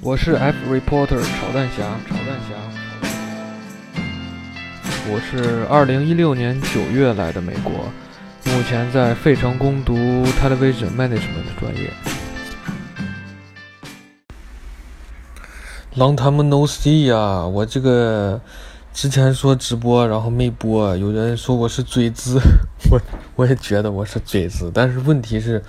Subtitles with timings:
[0.00, 2.54] 我是 F reporter 炒蛋侠，炒蛋侠。
[5.08, 7.72] 我是二零一六年九月来的美国，
[8.44, 9.94] 目前在费城攻读
[10.42, 11.90] television management 专业。
[15.96, 18.40] Long time no see 呀，我这个
[18.92, 22.40] 之前说直播，然后没播，有人说我是嘴子，
[22.90, 23.00] 我
[23.36, 25.62] 我也觉得我是嘴子，但是问题是，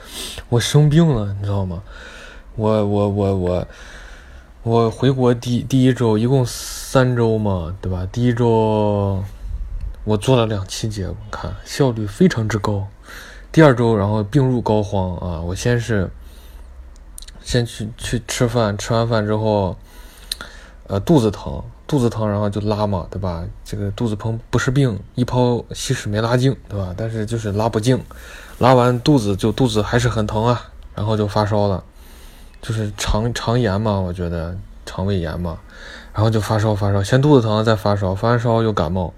[0.50, 1.82] 我生病了，你知道吗？
[2.55, 3.36] 我我我。
[3.36, 3.68] 我
[4.66, 8.03] 我回国第第一周一共三周嘛，对吧？
[8.12, 9.23] 第一周
[10.03, 12.88] 我做了两期节目，看效率非常之高。
[13.52, 15.40] 第二周，然后病入膏肓啊！
[15.40, 16.09] 我先是
[17.43, 19.77] 先去去吃饭，吃完饭之后，
[20.88, 23.45] 呃，肚子疼，肚子疼，然后就拉嘛，对吧？
[23.63, 26.91] 这个肚子疼不是病，一泡稀屎没拉净，对吧？
[26.98, 28.04] 但是就是拉不净，
[28.57, 30.59] 拉完肚子就肚子还是很疼啊，
[30.95, 31.84] 然后就发烧了。
[32.62, 35.59] 就是肠肠炎嘛，我觉得肠胃炎嘛，
[36.13, 39.13] 然后就发烧发烧，先肚子疼再发烧，发完烧又感冒，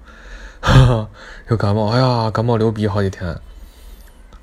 [1.50, 3.39] 又感冒，哎呀，感冒流鼻好几天，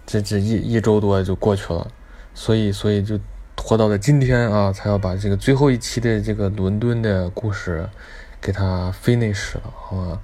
[0.06, 1.86] 这这一一周多就过去了，
[2.34, 3.18] 所以所以就
[3.56, 7.88] 拖到了今天啊，才要把这个最后一期的这个伦敦的故事
[8.40, 10.18] 给它 finish 了，好吧？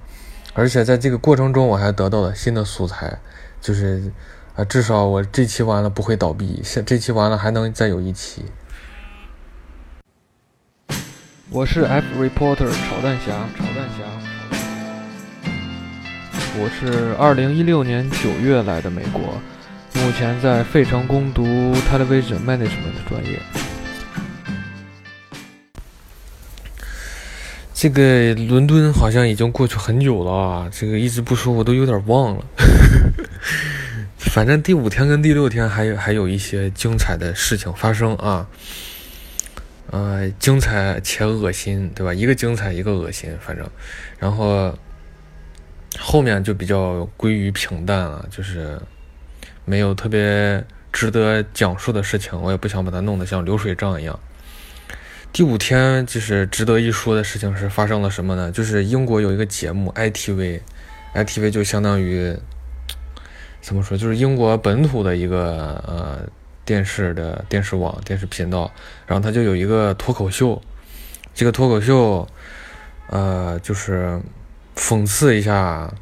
[0.53, 3.19] 而且在这个过程中，我还得到了新的素材，
[3.61, 4.11] 就是
[4.55, 8.43] 啊，至少我这期完了不会倒闭，下这期完了还能再有一期。
[11.53, 14.05] 我是 F reporter 炒蛋侠，炒蛋侠。
[16.57, 19.21] 我是二零一六年九月来的美国，
[19.95, 21.43] 目前在费城攻读
[21.91, 23.37] television management 的专业。
[27.73, 32.45] 这个伦敦好像已经过去很久了啊，这个一直不说我都有点忘了。
[34.15, 38.47] 反正第五天跟第六天还有还有一些精彩的事情发生啊。
[39.91, 42.13] 呃，精彩且恶心，对吧？
[42.13, 43.69] 一个精彩，一个恶心，反正，
[44.17, 44.73] 然后
[45.99, 48.79] 后面就比较归于平淡了，就是
[49.65, 54.17] 没有特别值得讲述的事情，我也不想把它弄得像流水账一样。
[55.33, 58.49] 第五天就是值得一说的事情是发生了什么呢？
[58.49, 62.33] 就是英国有一个节目 ITV，ITV 就相当于
[63.59, 66.29] 怎么说，就是英国本土的一个呃。
[66.71, 68.71] 电视的电视网电视频道，
[69.05, 70.61] 然后他就有一个脱口秀，
[71.35, 72.25] 这个脱口秀，
[73.07, 74.17] 呃，就是
[74.77, 75.93] 讽刺一下，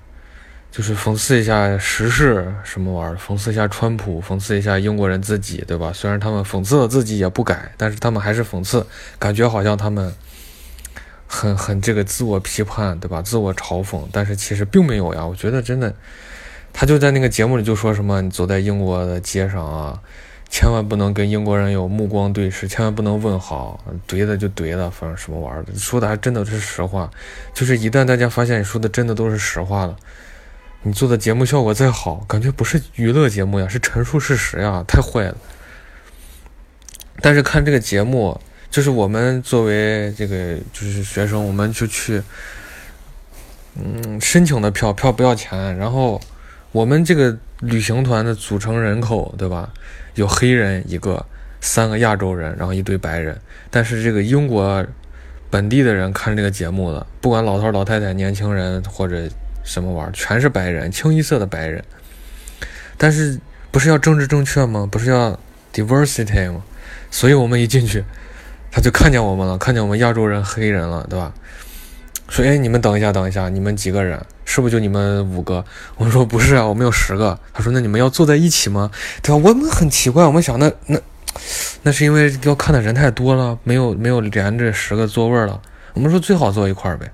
[0.71, 5.91] 就是讽刺一下时事什么玩意儿，讽刺一下川普，讽刺一下英国人自己，对吧？
[5.91, 8.85] 虽然他们讽刺了自己也不改，但是他们还是讽刺，
[9.17, 10.13] 感觉好像他们
[11.25, 13.23] 很很这个自我批判，对吧？
[13.23, 15.25] 自我嘲讽，但是其实并没有呀。
[15.25, 15.91] 我觉得真的，
[16.71, 19.99] 他就在那个节目里就说什么，你走在英国的街上啊。
[20.49, 27.09] 千万不能跟英国人有目光对视，千万不能问好，怼的就怼了，反正什么玩意儿的，说的还真的是实话。
[27.53, 29.95] 就是一旦大家发现你说的真的都是实话了，
[30.81, 35.37] 你做的节目效果再好，感觉不是娱乐节目呀，是陈述事实呀，太坏了。
[37.21, 38.39] 但是看这个节目，
[38.71, 42.21] 就是我们作为这个就是学生，我们就去，
[43.75, 46.19] 嗯，申请的票，票不要钱，然后
[46.71, 49.71] 我们这个旅行团的组成人口，对吧？
[50.15, 51.25] 有黑人一个，
[51.61, 53.37] 三个亚洲人，然后一堆白人。
[53.69, 54.85] 但是这个英国
[55.49, 59.29] 本地的人看这个节目的，不管老头老太太、年轻人或者
[59.63, 61.83] 什么玩儿，全是白人，清一色的白人。
[62.97, 63.39] 但是
[63.71, 64.87] 不是要政治正确吗？
[64.89, 65.39] 不是要
[65.73, 66.63] diversity 吗？
[67.11, 68.03] 所以我们一进去，
[68.71, 71.33] 他就看见我们了，看见我们亚洲人、黑人了，对吧？
[72.29, 74.23] 说：“哎，你们等一下，等一下，你们几个人？
[74.49, 75.63] 是不是就你们五个？”
[75.97, 78.89] 我们说：“不是啊，我们有十个。”他说：“那你们要坐在一起吗？”
[79.21, 79.35] 对吧？
[79.47, 80.99] 我们很奇怪，我们想，那那
[81.83, 85.61] 那是因为要看的人太多了，没有没有连着十个座位了。
[85.93, 87.11] 我们说最好坐一块儿呗。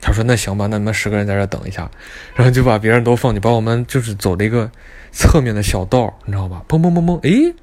[0.00, 1.90] 他说：“那行吧，那你们十个人在这等一下。”
[2.36, 4.70] 然后就把别人都放，就把我们就是走了一个
[5.10, 6.62] 侧面的小道，你知道吧？
[6.68, 7.54] 砰砰砰砰，哎，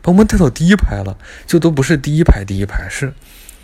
[0.00, 1.14] 把我们带到第一排了，
[1.46, 3.12] 就都不是第一排，第一排是。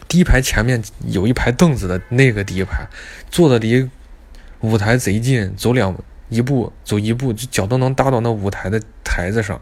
[0.08, 2.87] 第一排前面有一排凳子的那个第一排，
[3.31, 3.88] 坐的离
[4.61, 5.94] 舞台贼近，走两
[6.29, 9.61] 一步走一步，就脚都能搭到那舞台的台子上。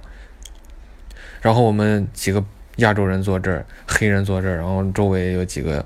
[1.41, 2.43] 然后我们几个
[2.77, 5.85] 亚洲人坐这儿，黑人坐这儿，然后周围有几个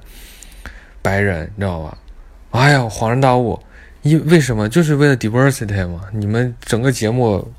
[1.03, 1.99] 白人，你知道吧？
[2.51, 3.59] 哎呀，恍然大悟，
[4.03, 4.69] 因为什么？
[4.69, 6.03] 就是为了 diversity 嘛。
[6.13, 7.53] 你们整个节目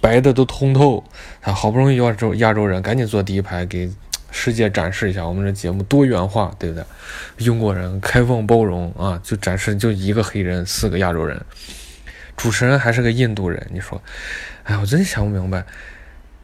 [0.00, 1.02] 白的都通透，
[1.40, 3.90] 啊，好不容易要洲亚洲人赶紧坐第一排给。
[4.36, 6.84] 世界展示一下我们这节目多元化，对不对？
[7.38, 11.40] 英国人开放包容啊，就展示就一个黑人，四个亚洲人，
[12.36, 13.64] 主持人还是个印度人。
[13.72, 14.02] 你说，
[14.64, 15.64] 哎，我真想不明白，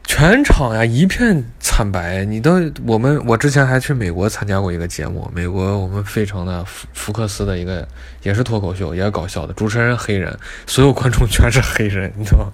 [0.05, 2.23] 全场呀一片惨白。
[2.23, 7.85] 你都我们我之前还去美国参加过一个节目，美国我们费城的福福克斯的一个
[8.23, 10.33] 也是脱口秀，也搞笑的，主持人黑人，
[10.65, 12.51] 所有观众全是黑人，你知道吗？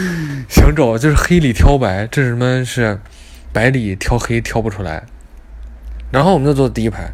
[0.48, 2.98] 想找就是黑里挑白，这是什么是
[3.52, 5.04] 白里挑黑挑不出来。
[6.10, 7.08] 然后我们就坐第一排，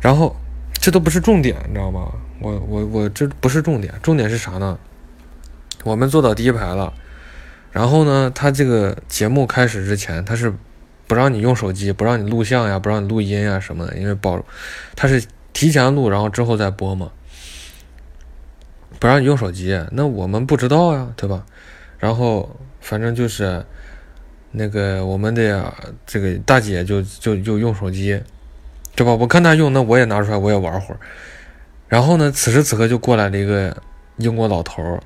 [0.00, 0.34] 然后
[0.72, 2.12] 这都不是重点，你知道吗？
[2.40, 4.78] 我我我这不是重点，重点是啥呢？
[5.84, 6.92] 我们坐到第一排了，
[7.70, 10.52] 然后呢，他这个节目开始之前，他是
[11.06, 14.42] 不让你用手机，不让你录像呀，不让你录音呀什么的，因为保
[14.96, 15.22] 他是
[15.52, 17.10] 提前录，然后之后再播嘛，
[18.98, 19.80] 不让你用手机。
[19.92, 21.46] 那我们不知道呀，对吧？
[21.98, 23.64] 然后反正就是
[24.52, 25.72] 那个我们的
[26.06, 28.20] 这个大姐就就就用手机。
[28.96, 29.14] 对吧？
[29.14, 31.00] 我看她用，那我也拿出来，我也玩会儿。
[31.88, 33.74] 然后呢，此时此刻就过来了一个
[34.16, 35.00] 英国老头儿，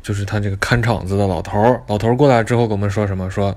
[0.00, 1.82] 就是他这个看场子的老头儿。
[1.88, 3.28] 老头儿过来之后，跟我们说什么？
[3.28, 3.56] 说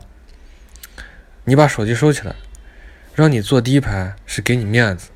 [1.44, 2.34] 你把手机收起来，
[3.14, 5.10] 让你坐第一排是给你面子。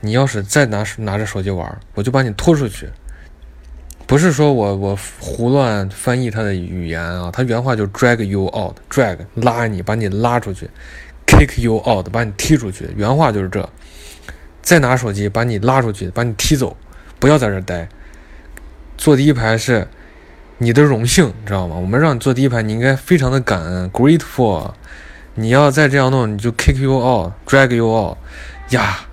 [0.00, 2.88] 你要是再拿拿着手机玩，我就把你拖出去。
[4.10, 10.68] 不是说我我胡乱翻译他的语言啊，他原话就 drag you out，drag 拉你，把你拉出去。
[11.28, 12.90] Kick you out，把你踢出去。
[12.96, 13.70] 原话就是这。
[14.62, 16.76] 再拿手机把你拉出去，把你踢走，
[17.20, 17.88] 不要在这待。
[18.98, 19.86] 坐第一排是
[20.58, 21.76] 你的荣幸，知道吗？
[21.76, 24.72] 我们让你坐第一排，你应该非常的感恩，grateful。
[25.36, 28.16] 你要再这样弄，你就 kick you out，drag you out。
[28.70, 29.06] 呀，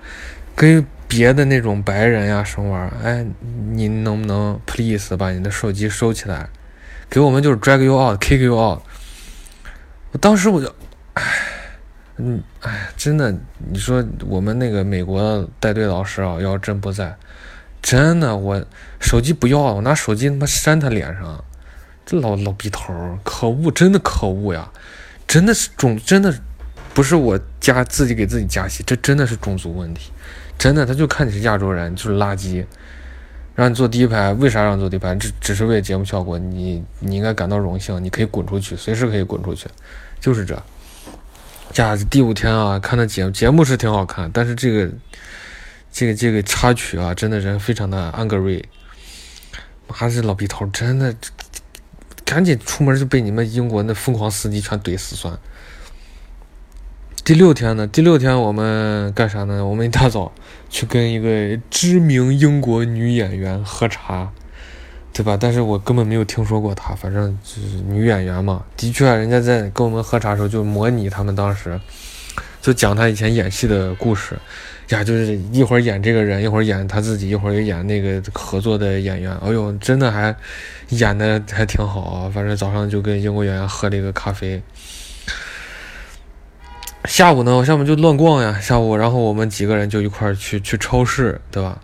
[0.55, 2.93] 跟别的那种白人呀什么玩意儿？
[3.03, 3.25] 哎，
[3.71, 6.49] 你能不能 please 把你的手机收起来？
[7.09, 8.81] 给我们就是 drag you out，kick you out。
[10.11, 10.73] 我当时我就，
[11.13, 11.23] 唉。
[12.19, 13.31] 嗯，哎，真的，
[13.69, 17.15] 你说我们那个美国带队老师啊，要真不在，
[17.79, 18.59] 真的，我
[18.99, 21.43] 手机不要了，我拿手机他妈扇他脸上，
[22.07, 22.91] 这老老逼头，
[23.23, 24.67] 可恶，真的可恶呀，
[25.27, 26.33] 真的是种，真的
[26.91, 30.11] 不是我加自己给自己加戏，这真的是种族问题，
[30.57, 32.65] 真的，他就看你是亚洲人就是垃圾，
[33.55, 35.15] 让你坐第一排，为啥让你坐第一排？
[35.15, 39.67] 只只是为了节目效果，你你应该感到荣幸，你可以滚出去，随时可以滚出去，
[40.19, 40.55] 就是这。
[41.75, 44.89] 呀，第五天啊，看的节节目是挺好看，但是这个
[45.91, 48.63] 这个这个插曲啊，真的人非常的 angry。
[49.87, 51.15] 妈这老逼头，真的
[52.25, 55.37] 赶紧出门就被你们英国那疯狂司机全怼死算。
[57.27, 57.85] 第六天呢？
[57.85, 59.65] 第六天我们干啥呢？
[59.65, 60.31] 我们一大早
[60.69, 64.31] 去跟一个知名英国女演员喝茶。
[65.11, 65.37] 对吧？
[65.37, 68.63] 但是我根本没有听说过她，反正就是女演员嘛。
[68.77, 71.77] 的确，人家在跟我们喝茶的时候就模拟他们当时，
[72.61, 74.39] 就讲她以前演戏的故事，
[74.91, 79.35] 呀，就是一会儿演这个人，一会儿演他自己，一会儿又演那个合作的演员。
[79.39, 80.33] 哎呦，真的还
[80.91, 82.31] 演的还挺好啊！
[82.33, 84.61] 反正早上就跟英国演员喝了一个咖啡。
[87.07, 88.59] 下午呢，下午就乱逛呀。
[88.59, 91.79] 下午，然后我们几个人就一块儿去去超市，对吧？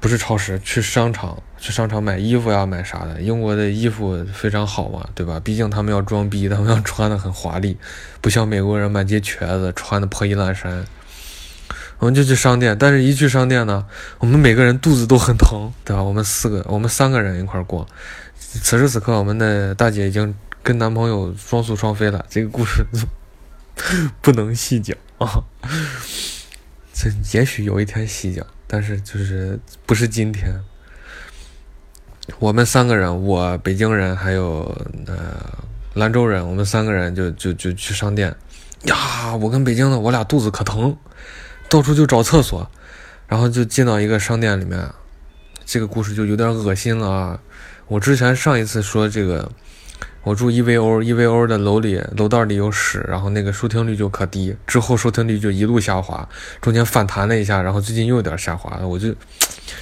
[0.00, 1.42] 不是超市，去商场。
[1.58, 3.22] 去商场买衣服呀，买啥的？
[3.22, 5.40] 英国的衣服非常好嘛，对吧？
[5.42, 7.74] 毕竟他们要装逼，他们要穿的很华丽，
[8.20, 10.84] 不像美国人满街瘸子，穿的破衣烂衫。
[11.98, 13.86] 我们就去商店，但是一去商店呢，
[14.18, 16.02] 我们每个人肚子都很疼，对吧？
[16.02, 17.86] 我们四个，我们三个人一块儿逛。
[18.36, 22.84] 此时此刻，我们的大姐已经跟男朋友双宿双飞了，这个故事
[24.22, 25.44] 不能细讲啊。
[26.92, 30.60] 这也许有一天细讲，但是就是不是今天。
[32.38, 34.62] 我们三个人，我北京人，还有
[35.06, 38.34] 呃兰州人，我们三个人就就就去商店。
[38.84, 40.96] 呀，我跟北京的，我俩肚子可疼，
[41.68, 42.70] 到处就找厕所，
[43.26, 44.88] 然后就进到一个商店里面。
[45.66, 47.40] 这个故事就有点恶心了啊！
[47.88, 49.50] 我之前上一次说这个，
[50.22, 56.26] 我住 EVO，EVO 的楼里楼道里有屎，然后那个收听率就可低，之后收听率就一路下滑，
[56.60, 58.88] 中间反弹了一下，然后最近又有点下滑了。
[58.88, 59.14] 我就，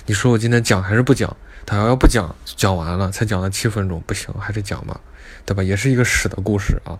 [0.06, 1.36] 你说我今天讲还是不讲？
[1.64, 4.98] 他要要不讲，讲完了才讲了七分钟，不行，还得讲嘛，
[5.46, 5.62] 对吧？
[5.62, 6.98] 也是一个屎的故事啊。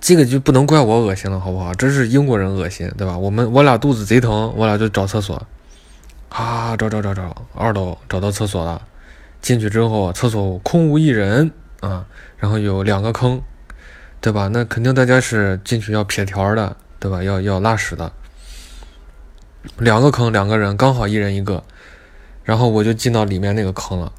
[0.00, 1.72] 这个就不能怪我恶心了，好不好？
[1.74, 3.16] 这是英国人恶心，对吧？
[3.16, 5.46] 我们我俩肚子贼疼，我俩就找厕所，
[6.28, 8.82] 啊，找找找找，二楼找到厕所了，
[9.42, 12.06] 进去之后，厕所空无一人啊，
[12.38, 13.42] 然后有两个坑，
[14.20, 14.48] 对吧？
[14.48, 17.22] 那肯定大家是进去要撇条的，对吧？
[17.22, 18.10] 要要拉屎的，
[19.76, 21.62] 两个坑，两个人刚好一人一个。
[22.44, 24.12] 然后我就进到里面那个坑了，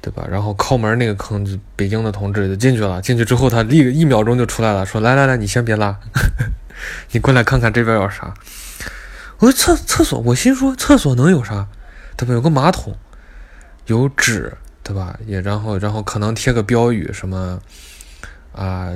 [0.00, 0.26] 对吧？
[0.30, 3.02] 然后靠门那个坑，北京的同志就进去了。
[3.02, 5.94] 进去之后，他立一秒钟就出来了，说：“来来来，你先别拉，
[7.12, 8.32] 你过来看看这边有啥。”
[9.40, 11.66] 我说：“厕厕所。”我心说：“厕所能有啥？
[12.16, 12.32] 对吧？
[12.32, 12.96] 有个马桶，
[13.86, 15.18] 有纸，对吧？
[15.26, 17.60] 也然后然后可能贴个标语什么，
[18.52, 18.88] 啊，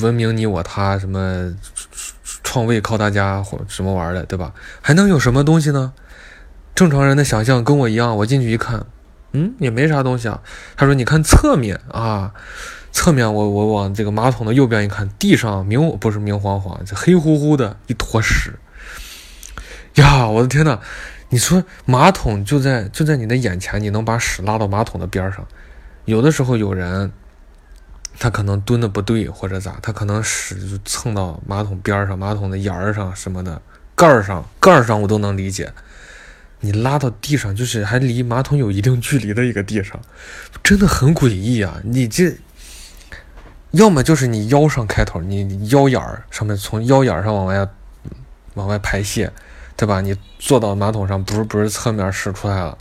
[0.00, 1.54] 文明你我他，什么
[2.42, 4.52] 创卫靠大家或什么玩的，对吧？
[4.80, 5.92] 还能有什么东西呢？
[6.74, 8.84] 正常人的想象跟我一样，我进去一看，
[9.32, 10.40] 嗯，也没啥东西啊。
[10.76, 12.34] 他说：“你看侧面啊，
[12.90, 18.54] 侧面我我往这个马桶的右边一看，地上明不是明晃晃，这黑乎乎的一坨屎。
[19.94, 20.80] 呀，我的天呐！
[21.34, 25.44] 你说马桶就在就在你的眼前，你能把屎拉到马桶的边上？
[26.04, 27.10] 有的时候有人。”
[28.16, 29.76] 他可能蹲的不对，或者咋？
[29.82, 33.60] 他可能屎就蹭到马桶边上、马桶的沿儿上什么的，
[33.96, 35.72] 盖儿上、盖儿上我都能理解。
[36.60, 40.00] 你拉到地上，就是还离马桶有一定距离的一个地上，
[40.62, 41.80] 真的很诡异啊！
[41.82, 42.36] 你这，
[43.72, 47.68] 要么就是你腰上开头，你腰眼儿上面从腰眼儿上往外
[48.54, 49.32] 往外排泄，
[49.76, 50.00] 对吧？
[50.00, 52.76] 你坐到马桶上，不是不是侧面屎出来了，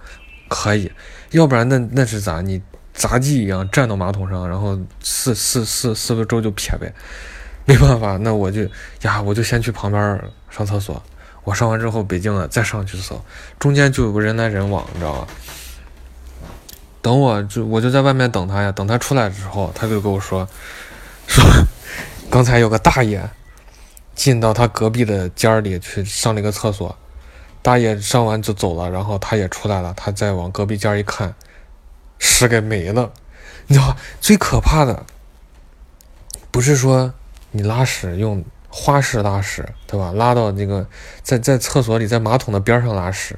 [0.47, 0.89] 可以；
[1.31, 2.41] 要不然那那是咋？
[2.41, 2.61] 你。
[2.93, 6.93] 杂技一样站到马桶上，然后四四四四个周就撇呗，
[7.65, 8.61] 没办法，那我就
[9.01, 11.01] 呀，我就先去旁边上厕所。
[11.43, 13.25] 我上完之后，北京的再上去厕所，
[13.57, 15.27] 中间就有个人来人往，你知道吧？
[17.01, 20.47] 等我就我就在外面等他呀，等他出来之后，他就跟我说
[21.25, 21.43] 说，
[22.29, 23.27] 刚才有个大爷
[24.15, 26.95] 进到他隔壁的间里去上了一个厕所，
[27.61, 31.33] 大爷上完就走了，然后他也出来了，他再往隔壁间一看。
[32.19, 33.11] 屎给没了，
[33.67, 35.05] 你知道最可怕的
[36.51, 37.13] 不是说
[37.51, 40.13] 你拉屎用花式拉屎，对吧？
[40.13, 40.87] 拉到那个
[41.21, 43.37] 在在厕所里，在马桶的边上拉屎。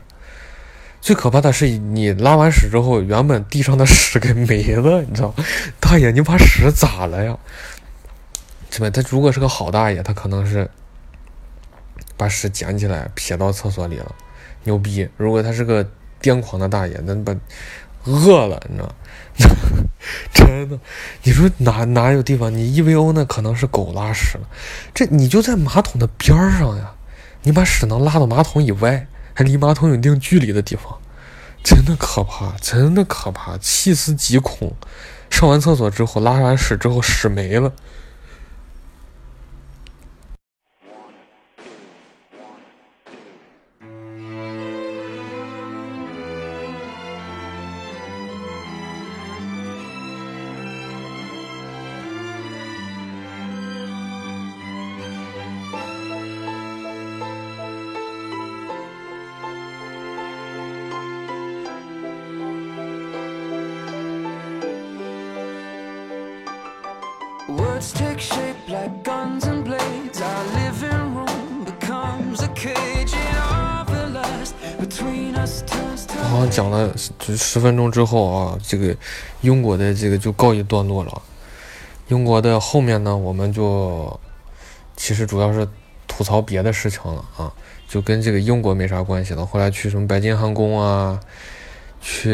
[1.01, 5.33] 最可怕的是你拉完屎之后，原本地上的屎给没了，你知道？
[5.79, 7.35] 大爷，你把屎咋了呀？
[8.91, 10.69] 他如果是个好大爷，他可能是
[12.17, 14.15] 把屎捡起来撇到厕所里了，
[14.63, 15.07] 牛逼。
[15.17, 15.85] 如果他是个
[16.21, 17.35] 癫狂的大爷，那把。
[18.07, 18.95] 饿了，你知道？
[20.31, 20.79] 真的，
[21.23, 22.53] 你说哪哪有地方？
[22.53, 24.47] 你 EVO 那可能是狗拉屎了，
[24.93, 26.93] 这你就在马桶的边上呀，
[27.41, 30.99] 你把屎能拉到马桶以外，还离马桶有一定距离的地方，
[31.63, 34.75] 真的可怕，真的可怕，细思极恐。
[35.31, 37.73] 上完厕所之后，拉完屎之后，屎没了。
[76.17, 78.95] 我好像讲了就十分钟之后啊，这个
[79.41, 81.21] 英国的这个就告一段落了。
[82.07, 84.19] 英国的后面呢，我们就
[84.95, 85.67] 其实主要是
[86.07, 87.53] 吐槽别的事情了啊，
[87.87, 89.45] 就跟这个英国没啥关系了。
[89.45, 91.19] 后来去什么白金汉宫啊，
[92.07, 92.29] 去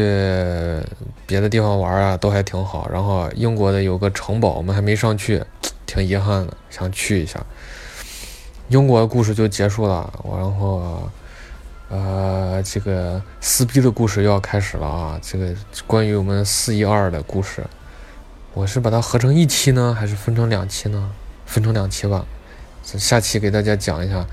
[1.26, 2.86] 别的地方玩啊，都还挺好。
[2.92, 5.42] 然后英国的有个城堡，我们还没上去。
[5.84, 7.38] 挺遗憾的，想去一下。
[8.68, 11.10] 英国的故事就结束了，然后，
[11.90, 15.20] 呃，这个撕逼的故事又要开始了啊！
[15.22, 15.54] 这个
[15.86, 17.62] 关于我们四一二的故事，
[18.54, 21.10] 我是把它合成一期呢，还是分成两期呢？
[21.44, 22.24] 分成两期吧，
[22.82, 24.24] 下期给大家讲一下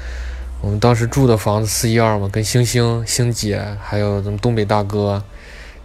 [0.61, 5.23] 我们当时住的房子四一二嘛，跟星星、星姐还有咱们东北大哥，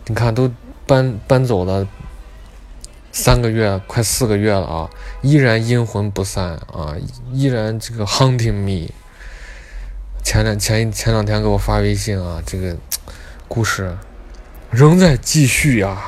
[0.06, 0.50] 你看都
[0.86, 1.86] 搬搬走了。
[3.12, 4.90] 三个月，快四个月了啊，
[5.22, 6.96] 依然阴魂不散啊，
[7.32, 8.90] 依然这个 hunting me。
[10.24, 12.76] 前两前前两天给我发微信啊，这个
[13.46, 13.96] 故事
[14.70, 16.02] 仍在继续呀。